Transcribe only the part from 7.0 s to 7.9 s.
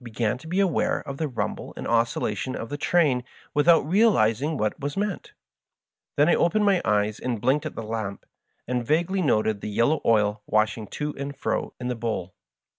and blinked at the